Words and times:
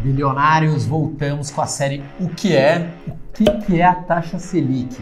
Bilionários, 0.00 0.86
voltamos 0.86 1.50
com 1.50 1.60
a 1.60 1.66
série 1.66 2.02
O 2.18 2.28
que 2.28 2.54
é? 2.56 2.90
O 3.06 3.12
que, 3.32 3.44
que 3.44 3.80
é 3.80 3.84
a 3.84 3.94
taxa 3.94 4.38
Selic? 4.38 4.96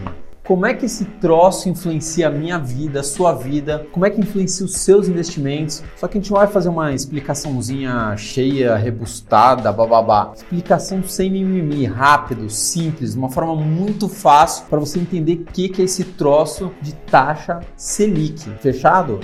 Como 0.44 0.64
é 0.64 0.72
que 0.72 0.86
esse 0.86 1.04
troço 1.04 1.68
influencia 1.68 2.26
a 2.26 2.30
minha 2.30 2.58
vida, 2.58 3.00
a 3.00 3.02
sua 3.02 3.34
vida? 3.34 3.86
Como 3.92 4.06
é 4.06 4.10
que 4.10 4.18
influencia 4.18 4.64
os 4.64 4.76
seus 4.76 5.06
investimentos? 5.06 5.84
Só 5.94 6.08
que 6.08 6.16
a 6.16 6.20
gente 6.20 6.30
não 6.30 6.38
vai 6.38 6.46
fazer 6.46 6.70
uma 6.70 6.92
explicaçãozinha 6.94 8.16
cheia, 8.16 8.74
rebustada, 8.74 9.70
bababá. 9.70 10.32
Explicação 10.34 11.02
sem 11.02 11.30
mimimi, 11.30 11.84
rápido, 11.84 12.48
simples, 12.48 13.14
uma 13.14 13.28
forma 13.28 13.54
muito 13.54 14.08
fácil 14.08 14.64
para 14.70 14.78
você 14.78 14.98
entender 14.98 15.34
o 15.34 15.44
que, 15.44 15.68
que 15.68 15.82
é 15.82 15.84
esse 15.84 16.02
troço 16.02 16.72
de 16.80 16.94
taxa 16.94 17.60
Selic. 17.76 18.48
Fechado? 18.58 19.20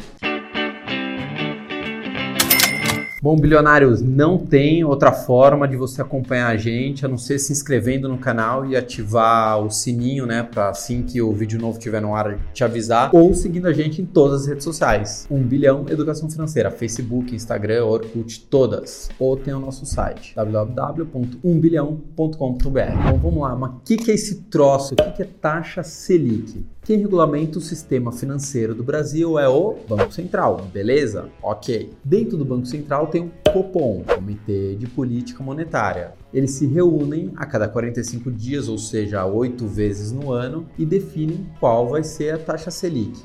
Bom, 3.25 3.37
bilionários, 3.37 4.03
não 4.03 4.37
tem 4.37 4.85
outra 4.85 5.11
forma 5.11 5.67
de 5.67 5.79
você 5.79 6.03
acompanhar 6.03 6.49
a 6.49 6.59
gente 6.59 7.07
a 7.07 7.09
não 7.09 7.17
ser 7.17 7.39
se 7.39 7.53
inscrevendo 7.53 8.07
no 8.07 8.19
canal 8.19 8.67
e 8.67 8.77
ativar 8.77 9.59
o 9.65 9.71
sininho, 9.71 10.27
né, 10.27 10.43
para 10.43 10.69
assim 10.69 11.03
que 11.03 11.23
o 11.23 11.33
vídeo 11.33 11.59
novo 11.59 11.79
estiver 11.79 12.03
no 12.03 12.15
ar 12.15 12.39
te 12.53 12.63
avisar, 12.63 13.09
ou 13.15 13.33
seguindo 13.33 13.67
a 13.67 13.73
gente 13.73 14.03
em 14.03 14.05
todas 14.05 14.43
as 14.43 14.47
redes 14.47 14.65
sociais. 14.65 15.27
1 15.31 15.43
bilhão 15.43 15.87
Educação 15.89 16.29
Financeira, 16.31 16.71
Facebook, 16.71 17.35
Instagram, 17.35 17.87
Orkut, 17.87 18.41
todas. 18.51 19.09
Ou 19.19 19.39
tem 19.39 19.55
o 19.55 19.59
nosso 19.59 19.87
site 19.87 20.35
www.1bilhão.com.br. 20.37 22.29
Então 22.29 23.19
vamos 23.23 23.41
lá, 23.41 23.57
mas 23.57 23.71
o 23.71 23.81
que, 23.87 23.97
que 23.97 24.11
é 24.11 24.15
esse 24.15 24.43
troço? 24.51 24.93
O 24.93 24.97
que, 24.99 25.13
que 25.13 25.23
é 25.23 25.29
taxa 25.41 25.83
Selic? 25.83 26.63
Quem 26.85 26.99
regulamenta 26.99 27.57
o 27.57 27.63
sistema 27.63 28.13
financeiro 28.13 28.75
do 28.75 28.85
Brasil 28.85 29.39
é 29.39 29.49
o 29.49 29.75
Banco 29.89 30.13
Central, 30.13 30.67
beleza? 30.71 31.31
Ok. 31.43 31.91
Dentro 32.05 32.37
do 32.37 32.45
Banco 32.45 32.67
Central 32.67 33.07
tem 33.15 33.23
o 33.27 33.53
COPOM, 33.53 34.03
Comitê 34.03 34.75
de 34.75 34.89
Política 34.89 35.41
Monetária. 35.41 36.15
Eles 36.33 36.51
se 36.51 36.67
reúnem 36.67 37.33
a 37.37 37.47
cada 37.47 37.69
45 37.69 38.29
dias, 38.29 38.69
ou 38.69 38.77
seja, 38.77 39.25
oito 39.25 39.69
vezes 39.69 40.11
no 40.11 40.33
ano, 40.33 40.69
e 40.77 40.85
definem 40.85 41.47
qual 41.61 41.87
vai 41.87 42.03
ser 42.03 42.35
a 42.35 42.39
taxa 42.39 42.73
Selic. 42.73 43.23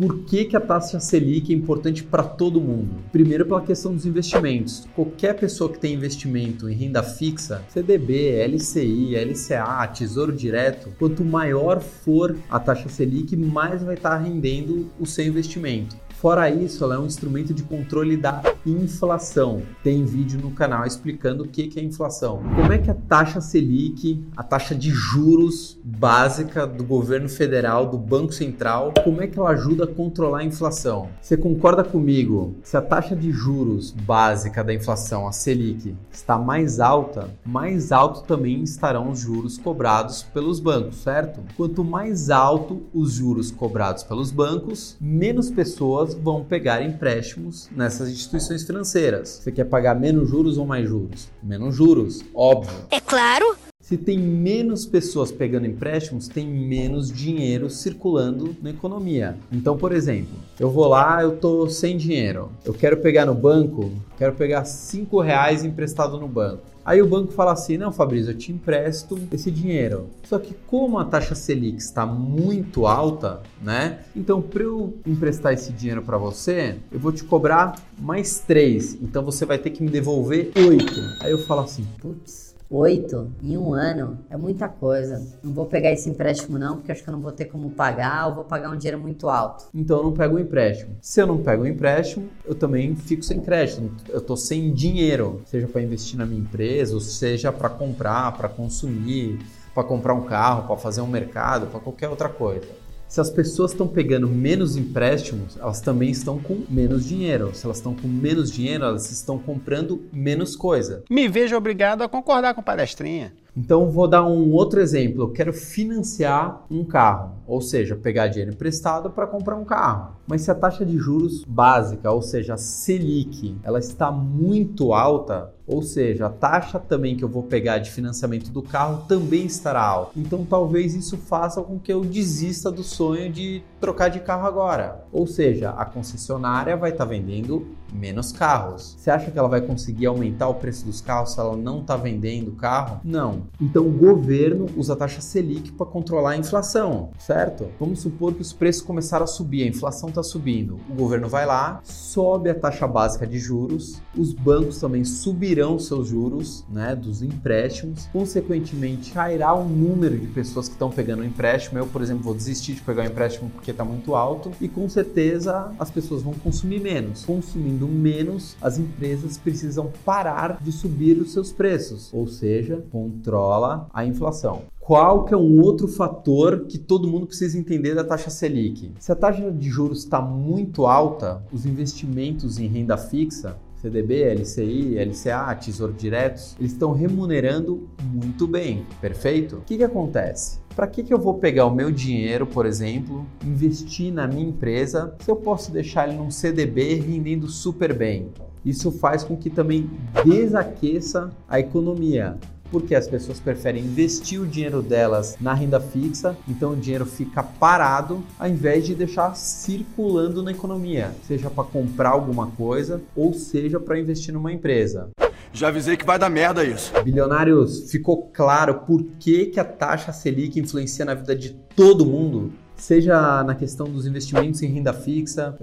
Por 0.00 0.20
que, 0.24 0.46
que 0.46 0.56
a 0.56 0.60
taxa 0.60 0.98
Selic 0.98 1.52
é 1.52 1.54
importante 1.54 2.02
para 2.02 2.22
todo 2.22 2.58
mundo? 2.58 2.94
Primeiro, 3.12 3.44
pela 3.44 3.60
questão 3.60 3.94
dos 3.94 4.06
investimentos. 4.06 4.88
Qualquer 4.96 5.34
pessoa 5.34 5.70
que 5.70 5.78
tem 5.78 5.92
investimento 5.92 6.70
em 6.70 6.74
renda 6.74 7.02
fixa, 7.02 7.62
CDB, 7.68 8.42
LCI, 8.46 9.14
LCA, 9.14 9.86
Tesouro 9.88 10.32
Direto, 10.32 10.88
quanto 10.98 11.22
maior 11.22 11.82
for 11.82 12.34
a 12.48 12.58
taxa 12.58 12.88
Selic, 12.88 13.36
mais 13.36 13.82
vai 13.82 13.94
estar 13.94 14.16
rendendo 14.16 14.90
o 14.98 15.04
seu 15.04 15.26
investimento. 15.26 15.94
Fora 16.20 16.50
isso, 16.50 16.84
ela 16.84 16.96
é 16.96 16.98
um 16.98 17.06
instrumento 17.06 17.54
de 17.54 17.62
controle 17.62 18.14
da 18.14 18.42
inflação. 18.66 19.62
Tem 19.82 20.04
vídeo 20.04 20.38
no 20.38 20.50
canal 20.50 20.84
explicando 20.84 21.44
o 21.44 21.48
que 21.48 21.72
é 21.78 21.82
inflação. 21.82 22.42
Como 22.56 22.70
é 22.70 22.76
que 22.76 22.90
a 22.90 22.94
taxa 22.94 23.40
Selic, 23.40 24.22
a 24.36 24.42
taxa 24.42 24.74
de 24.74 24.90
juros 24.90 25.78
básica 25.82 26.66
do 26.66 26.84
governo 26.84 27.26
federal, 27.26 27.86
do 27.86 27.96
Banco 27.96 28.34
Central, 28.34 28.92
como 29.02 29.22
é 29.22 29.26
que 29.26 29.38
ela 29.38 29.48
ajuda 29.48 29.84
a 29.84 29.86
controlar 29.86 30.40
a 30.40 30.44
inflação? 30.44 31.08
Você 31.22 31.38
concorda 31.38 31.82
comigo? 31.82 32.54
Se 32.62 32.76
a 32.76 32.82
taxa 32.82 33.16
de 33.16 33.32
juros 33.32 33.90
básica 33.90 34.62
da 34.62 34.74
inflação, 34.74 35.26
a 35.26 35.32
Selic, 35.32 35.96
está 36.12 36.36
mais 36.36 36.80
alta, 36.80 37.30
mais 37.46 37.92
alto 37.92 38.24
também 38.24 38.62
estarão 38.62 39.10
os 39.10 39.20
juros 39.20 39.56
cobrados 39.56 40.22
pelos 40.22 40.60
bancos, 40.60 40.96
certo? 40.96 41.40
Quanto 41.56 41.82
mais 41.82 42.28
alto 42.28 42.82
os 42.92 43.14
juros 43.14 43.50
cobrados 43.50 44.02
pelos 44.02 44.30
bancos, 44.30 44.98
menos 45.00 45.50
pessoas 45.50 46.09
pessoas 46.10 46.14
vão 46.14 46.44
pegar 46.44 46.82
empréstimos 46.82 47.68
nessas 47.74 48.08
instituições 48.08 48.62
financeiras. 48.64 49.40
Você 49.42 49.52
quer 49.52 49.64
pagar 49.64 49.94
menos 49.94 50.28
juros 50.28 50.58
ou 50.58 50.66
mais 50.66 50.88
juros? 50.88 51.28
Menos 51.42 51.74
juros, 51.74 52.22
óbvio. 52.34 52.86
É 52.90 53.00
claro. 53.00 53.69
Se 53.80 53.96
tem 53.96 54.18
menos 54.18 54.86
pessoas 54.86 55.32
pegando 55.32 55.66
empréstimos, 55.66 56.28
tem 56.28 56.46
menos 56.46 57.10
dinheiro 57.10 57.68
circulando 57.68 58.54
na 58.62 58.70
economia. 58.70 59.36
Então, 59.50 59.76
por 59.76 59.90
exemplo, 59.90 60.34
eu 60.60 60.70
vou 60.70 60.86
lá, 60.86 61.22
eu 61.22 61.36
tô 61.38 61.68
sem 61.68 61.96
dinheiro. 61.96 62.52
Eu 62.64 62.72
quero 62.72 62.98
pegar 62.98 63.26
no 63.26 63.34
banco, 63.34 63.90
quero 64.16 64.34
pegar 64.34 64.64
cinco 64.64 65.20
reais 65.20 65.64
emprestado 65.64 66.20
no 66.20 66.28
banco. 66.28 66.62
Aí 66.84 67.02
o 67.02 67.06
banco 67.08 67.32
fala 67.32 67.52
assim: 67.52 67.76
não, 67.76 67.90
Fabrício, 67.90 68.30
eu 68.30 68.38
te 68.38 68.52
empresto 68.52 69.18
esse 69.32 69.50
dinheiro. 69.50 70.08
Só 70.24 70.38
que 70.38 70.54
como 70.66 70.98
a 70.98 71.04
taxa 71.04 71.34
Selic 71.34 71.78
está 71.78 72.06
muito 72.06 72.86
alta, 72.86 73.42
né? 73.62 74.00
Então, 74.14 74.40
para 74.40 74.62
eu 74.62 74.94
emprestar 75.06 75.52
esse 75.52 75.72
dinheiro 75.72 76.02
para 76.02 76.18
você, 76.18 76.76
eu 76.92 77.00
vou 77.00 77.12
te 77.12 77.24
cobrar 77.24 77.74
mais 77.98 78.38
três. 78.38 78.94
Então 78.94 79.24
você 79.24 79.44
vai 79.44 79.58
ter 79.58 79.70
que 79.70 79.82
me 79.82 79.90
devolver 79.90 80.52
oito. 80.56 81.00
Aí 81.22 81.32
eu 81.32 81.38
falo 81.38 81.62
assim: 81.62 81.84
putz 82.00 82.49
Oito 82.72 83.32
em 83.42 83.58
um 83.58 83.74
ano 83.74 84.16
é 84.30 84.36
muita 84.36 84.68
coisa. 84.68 85.20
Não 85.42 85.52
vou 85.52 85.66
pegar 85.66 85.90
esse 85.90 86.08
empréstimo 86.08 86.56
não, 86.56 86.76
porque 86.76 86.92
acho 86.92 87.02
que 87.02 87.10
eu 87.10 87.12
não 87.12 87.20
vou 87.20 87.32
ter 87.32 87.46
como 87.46 87.68
pagar 87.70 88.28
ou 88.28 88.34
vou 88.36 88.44
pagar 88.44 88.70
um 88.70 88.76
dinheiro 88.76 89.00
muito 89.00 89.28
alto. 89.28 89.64
Então 89.74 89.96
eu 89.96 90.04
não 90.04 90.12
pego 90.12 90.36
o 90.36 90.38
empréstimo. 90.38 90.94
Se 91.00 91.20
eu 91.20 91.26
não 91.26 91.38
pego 91.38 91.64
o 91.64 91.66
empréstimo, 91.66 92.28
eu 92.44 92.54
também 92.54 92.94
fico 92.94 93.24
sem 93.24 93.40
crédito. 93.40 93.90
Eu 94.08 94.20
tô 94.20 94.36
sem 94.36 94.72
dinheiro, 94.72 95.42
seja 95.46 95.66
para 95.66 95.82
investir 95.82 96.16
na 96.16 96.24
minha 96.24 96.40
empresa, 96.40 96.94
ou 96.94 97.00
seja 97.00 97.50
para 97.50 97.68
comprar, 97.68 98.36
para 98.36 98.48
consumir, 98.48 99.40
para 99.74 99.82
comprar 99.82 100.14
um 100.14 100.22
carro, 100.22 100.68
para 100.68 100.76
fazer 100.76 101.00
um 101.00 101.08
mercado, 101.08 101.66
para 101.66 101.80
qualquer 101.80 102.08
outra 102.08 102.28
coisa. 102.28 102.68
Se 103.10 103.20
as 103.20 103.28
pessoas 103.28 103.72
estão 103.72 103.88
pegando 103.88 104.28
menos 104.28 104.76
empréstimos, 104.76 105.56
elas 105.56 105.80
também 105.80 106.10
estão 106.10 106.38
com 106.38 106.62
menos 106.70 107.04
dinheiro. 107.04 107.52
Se 107.52 107.64
elas 107.64 107.78
estão 107.78 107.92
com 107.92 108.06
menos 108.06 108.52
dinheiro, 108.52 108.84
elas 108.84 109.10
estão 109.10 109.36
comprando 109.36 110.04
menos 110.12 110.54
coisa. 110.54 111.02
Me 111.10 111.26
vejo 111.26 111.56
obrigado 111.56 112.02
a 112.02 112.08
concordar 112.08 112.54
com 112.54 112.62
palestrinha. 112.62 113.32
Então 113.56 113.90
vou 113.90 114.06
dar 114.06 114.24
um 114.24 114.52
outro 114.52 114.80
exemplo. 114.80 115.22
Eu 115.22 115.30
quero 115.30 115.52
financiar 115.52 116.64
um 116.70 116.84
carro, 116.84 117.36
ou 117.46 117.60
seja, 117.60 117.96
pegar 117.96 118.28
dinheiro 118.28 118.52
emprestado 118.52 119.10
para 119.10 119.26
comprar 119.26 119.56
um 119.56 119.64
carro. 119.64 120.16
Mas 120.26 120.42
se 120.42 120.50
a 120.50 120.54
taxa 120.54 120.84
de 120.86 120.96
juros 120.96 121.44
básica, 121.44 122.10
ou 122.10 122.22
seja, 122.22 122.54
a 122.54 122.56
Selic, 122.56 123.56
ela 123.62 123.78
está 123.78 124.10
muito 124.10 124.92
alta, 124.92 125.52
ou 125.66 125.82
seja, 125.82 126.26
a 126.26 126.30
taxa 126.30 126.78
também 126.78 127.16
que 127.16 127.24
eu 127.24 127.28
vou 127.28 127.42
pegar 127.42 127.78
de 127.78 127.90
financiamento 127.90 128.50
do 128.50 128.62
carro 128.62 129.04
também 129.08 129.46
estará 129.46 129.82
alta. 129.82 130.12
Então 130.16 130.44
talvez 130.44 130.94
isso 130.94 131.16
faça 131.16 131.62
com 131.62 131.78
que 131.78 131.92
eu 131.92 132.04
desista 132.04 132.70
do 132.70 132.82
sonho 132.82 133.30
de 133.30 133.62
trocar 133.80 134.08
de 134.08 134.20
carro 134.20 134.46
agora. 134.46 135.04
Ou 135.12 135.26
seja, 135.26 135.70
a 135.70 135.84
concessionária 135.84 136.76
vai 136.76 136.90
estar 136.90 137.04
tá 137.04 137.10
vendendo 137.10 137.66
menos 137.92 138.32
carros. 138.32 138.96
Você 138.98 139.10
acha 139.10 139.30
que 139.30 139.38
ela 139.38 139.48
vai 139.48 139.60
conseguir 139.60 140.06
aumentar 140.06 140.48
o 140.48 140.54
preço 140.54 140.84
dos 140.84 141.00
carros 141.00 141.32
se 141.32 141.40
ela 141.40 141.56
não 141.56 141.80
está 141.80 141.96
vendendo 141.96 142.52
carro? 142.52 143.00
Não. 143.04 143.42
Então 143.60 143.86
o 143.86 143.90
governo 143.90 144.66
usa 144.76 144.92
a 144.92 144.96
taxa 144.96 145.20
Selic 145.20 145.72
para 145.72 145.86
controlar 145.86 146.30
a 146.30 146.36
inflação, 146.36 147.10
certo? 147.18 147.68
Vamos 147.78 148.00
supor 148.00 148.34
que 148.34 148.42
os 148.42 148.52
preços 148.52 148.82
começaram 148.82 149.24
a 149.24 149.28
subir, 149.28 149.64
a 149.64 149.68
inflação 149.68 150.08
está 150.08 150.22
subindo. 150.22 150.78
O 150.88 150.94
governo 150.94 151.28
vai 151.28 151.46
lá, 151.46 151.80
sobe 151.84 152.50
a 152.50 152.54
taxa 152.54 152.86
básica 152.86 153.26
de 153.26 153.38
juros, 153.38 154.00
os 154.16 154.32
bancos 154.32 154.78
também 154.78 155.04
subirão 155.04 155.78
seus 155.78 156.08
juros, 156.08 156.64
né, 156.68 156.94
dos 156.94 157.22
empréstimos. 157.22 158.06
Consequentemente, 158.12 159.12
cairá 159.12 159.54
o 159.54 159.68
número 159.68 160.18
de 160.18 160.26
pessoas 160.26 160.68
que 160.68 160.74
estão 160.74 160.90
pegando 160.90 161.22
o 161.22 161.24
empréstimo. 161.24 161.78
Eu, 161.78 161.86
por 161.86 162.02
exemplo, 162.02 162.24
vou 162.24 162.34
desistir 162.34 162.74
de 162.74 162.80
pegar 162.82 163.02
o 163.02 163.06
empréstimo 163.06 163.50
porque 163.50 163.70
está 163.70 163.84
muito 163.84 164.14
alto 164.14 164.50
e 164.60 164.68
com 164.68 164.88
certeza 164.88 165.72
as 165.78 165.90
pessoas 165.90 166.22
vão 166.22 166.34
consumir 166.34 166.80
menos. 166.80 167.24
Consumindo 167.24 167.79
vendendo 167.80 167.88
menos, 167.88 168.56
as 168.60 168.78
empresas 168.78 169.38
precisam 169.38 169.90
parar 170.04 170.58
de 170.62 170.70
subir 170.70 171.18
os 171.18 171.32
seus 171.32 171.50
preços, 171.50 172.12
ou 172.12 172.26
seja, 172.26 172.84
controla 172.90 173.88
a 173.92 174.04
inflação. 174.04 174.62
Qual 174.78 175.24
que 175.24 175.32
é 175.32 175.36
um 175.36 175.60
outro 175.60 175.86
fator 175.86 176.66
que 176.66 176.78
todo 176.78 177.08
mundo 177.08 177.26
precisa 177.26 177.56
entender 177.56 177.94
da 177.94 178.04
taxa 178.04 178.28
Selic? 178.28 178.92
Se 178.98 179.12
a 179.12 179.16
taxa 179.16 179.50
de 179.50 179.68
juros 179.68 180.00
está 180.00 180.20
muito 180.20 180.86
alta, 180.86 181.42
os 181.52 181.64
investimentos 181.64 182.58
em 182.58 182.66
renda 182.66 182.96
fixa 182.96 183.56
CDB, 183.80 184.34
LCI, 184.34 184.98
LCA, 184.98 185.54
Tesouro 185.54 185.92
Diretos, 185.92 186.54
eles 186.58 186.72
estão 186.72 186.92
remunerando 186.92 187.88
muito 188.02 188.46
bem, 188.46 188.86
perfeito? 189.00 189.56
O 189.56 189.60
que, 189.62 189.78
que 189.78 189.84
acontece? 189.84 190.60
Para 190.76 190.86
que, 190.86 191.02
que 191.02 191.12
eu 191.12 191.18
vou 191.18 191.34
pegar 191.34 191.64
o 191.64 191.74
meu 191.74 191.90
dinheiro, 191.90 192.46
por 192.46 192.66
exemplo, 192.66 193.26
investir 193.44 194.12
na 194.12 194.26
minha 194.26 194.46
empresa, 194.48 195.14
se 195.20 195.30
eu 195.30 195.36
posso 195.36 195.72
deixar 195.72 196.08
ele 196.08 196.18
num 196.18 196.30
CDB 196.30 196.94
rendendo 196.94 197.48
super 197.48 197.94
bem? 197.94 198.28
Isso 198.64 198.92
faz 198.92 199.24
com 199.24 199.36
que 199.36 199.48
também 199.48 199.90
desaqueça 200.24 201.30
a 201.48 201.58
economia 201.58 202.38
porque 202.70 202.94
as 202.94 203.06
pessoas 203.06 203.40
preferem 203.40 203.84
investir 203.84 204.40
o 204.40 204.46
dinheiro 204.46 204.82
delas 204.82 205.36
na 205.40 205.54
renda 205.54 205.80
fixa, 205.80 206.36
então 206.48 206.72
o 206.72 206.76
dinheiro 206.76 207.06
fica 207.06 207.42
parado 207.42 208.22
ao 208.38 208.48
invés 208.48 208.86
de 208.86 208.94
deixar 208.94 209.34
circulando 209.34 210.42
na 210.42 210.50
economia, 210.50 211.12
seja 211.26 211.50
para 211.50 211.64
comprar 211.64 212.10
alguma 212.10 212.48
coisa 212.48 213.00
ou 213.14 213.32
seja 213.32 213.80
para 213.80 213.98
investir 213.98 214.32
numa 214.32 214.52
empresa. 214.52 215.10
Já 215.52 215.68
avisei 215.68 215.96
que 215.96 216.06
vai 216.06 216.18
dar 216.18 216.30
merda 216.30 216.64
isso. 216.64 216.92
Bilionários, 217.02 217.90
ficou 217.90 218.30
claro 218.32 218.80
por 218.86 219.02
que, 219.18 219.46
que 219.46 219.58
a 219.58 219.64
taxa 219.64 220.12
Selic 220.12 220.58
influencia 220.60 221.04
na 221.04 221.14
vida 221.14 221.34
de 221.34 221.50
todo 221.74 222.06
mundo? 222.06 222.52
seja 222.80 223.44
na 223.44 223.54
questão 223.54 223.86
dos 223.86 224.06
investimentos 224.06 224.62
em 224.62 224.68
renda 224.68 224.92
fixa, 224.92 225.54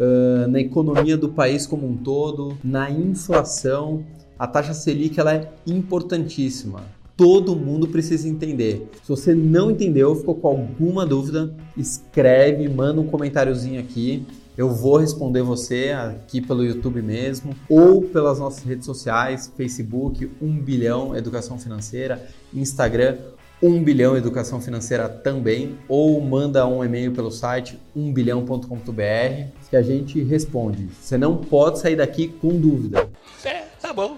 na 0.48 0.59
economia 0.59 1.18
do 1.18 1.30
país 1.30 1.65
como 1.65 1.88
um 1.88 1.98
todo, 1.98 2.57
na 2.63 2.89
inflação. 2.89 4.04
A 4.39 4.45
taxa 4.45 4.74
Selic 4.74 5.19
ela 5.19 5.34
é 5.34 5.51
importantíssima. 5.66 6.84
Todo 7.16 7.56
mundo 7.56 7.88
precisa 7.88 8.30
entender. 8.30 8.88
Se 9.01 9.10
você 9.10 9.34
não 9.34 9.72
entendeu, 9.72 10.16
ficou 10.16 10.36
com 10.36 10.48
alguma 10.50 11.04
dúvida, 11.04 11.51
escreve, 11.75 12.69
manda 12.69 13.01
um 13.01 13.07
comentáriozinho 13.07 13.80
aqui. 13.80 14.24
Eu 14.56 14.69
vou 14.69 14.98
responder 14.98 15.42
você 15.42 15.92
aqui 15.92 16.39
pelo 16.42 16.63
YouTube 16.63 17.01
mesmo 17.01 17.56
ou 17.68 18.04
pelas 18.04 18.39
nossas 18.39 18.63
redes 18.63 18.86
sociais, 18.86 19.51
Facebook, 19.57 20.30
1 20.40 20.60
bilhão 20.60 21.16
Educação 21.16 21.57
Financeira, 21.57 22.28
Instagram, 22.54 23.18
1 23.62 23.83
bilhão 23.83 24.16
Educação 24.16 24.62
Financeira 24.62 25.10
também, 25.10 25.75
ou 25.88 26.22
manda 26.22 26.68
um 26.68 26.83
e-mail 26.83 27.12
pelo 27.12 27.31
site 27.31 27.80
1bilhão.com.br 27.95 29.51
que 29.69 29.75
a 29.75 29.81
gente 29.81 30.22
responde. 30.24 30.88
Você 31.01 31.18
não 31.18 31.38
pode 31.38 31.80
sair 31.80 31.95
daqui 31.95 32.28
com 32.28 32.50
dúvida. 32.60 33.10
É, 33.44 33.63
tá 33.81 33.92
bom. 33.92 34.18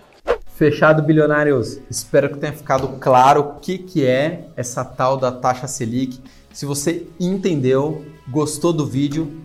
Fechado, 0.59 1.01
bilionários. 1.01 1.79
Espero 1.89 2.27
que 2.27 2.37
tenha 2.37 2.51
ficado 2.51 2.89
claro 2.99 3.39
o 3.39 3.59
que, 3.61 3.77
que 3.77 4.05
é 4.05 4.49
essa 4.57 4.83
tal 4.83 5.15
da 5.15 5.31
taxa 5.31 5.67
Selic. 5.67 6.19
Se 6.51 6.65
você 6.65 7.07
entendeu, 7.17 8.03
gostou 8.27 8.73
do 8.73 8.85
vídeo, 8.85 9.41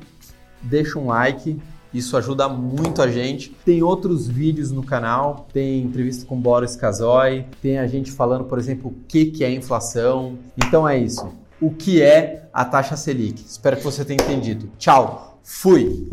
deixa 0.60 0.98
um 0.98 1.06
like. 1.06 1.56
Isso 1.92 2.16
ajuda 2.16 2.48
muito 2.48 3.00
a 3.00 3.08
gente. 3.08 3.50
Tem 3.64 3.80
outros 3.80 4.26
vídeos 4.26 4.72
no 4.72 4.82
canal, 4.82 5.46
tem 5.52 5.82
entrevista 5.82 6.26
com 6.26 6.36
Boris 6.36 6.74
Casoy, 6.74 7.44
tem 7.62 7.78
a 7.78 7.86
gente 7.86 8.10
falando, 8.10 8.46
por 8.46 8.58
exemplo, 8.58 8.90
o 8.90 8.94
que, 9.06 9.26
que 9.26 9.44
é 9.44 9.52
inflação. 9.52 10.36
Então 10.56 10.88
é 10.88 10.98
isso. 10.98 11.32
O 11.60 11.70
que 11.70 12.02
é 12.02 12.48
a 12.52 12.64
taxa 12.64 12.96
Selic? 12.96 13.40
Espero 13.40 13.76
que 13.76 13.84
você 13.84 14.04
tenha 14.04 14.20
entendido. 14.20 14.68
Tchau, 14.78 15.38
fui! 15.44 16.08